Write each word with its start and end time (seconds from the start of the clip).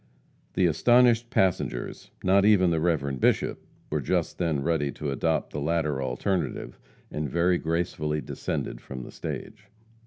The 0.55 0.65
astonished 0.65 1.29
passengers 1.29 2.09
not 2.23 2.43
even 2.43 2.71
the 2.71 2.79
Reverend 2.81 3.19
Bishop 3.19 3.63
were 3.91 4.01
just 4.01 4.39
then 4.39 4.63
ready 4.63 4.91
to 4.93 5.11
adopt 5.11 5.53
the 5.53 5.61
latter 5.61 6.01
alternative, 6.01 6.79
and 7.11 7.29
very 7.29 7.59
gracefully 7.59 8.19
descended 8.19 8.81
from 8.81 9.03
the 9.03 9.11
stage. 9.11 9.67